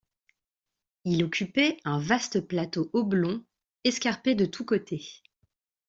[1.05, 3.43] Il occupait, un vaste plateau oblong,
[3.83, 5.21] escarpé de tous côtés.